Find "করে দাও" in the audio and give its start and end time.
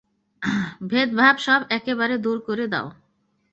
2.47-2.87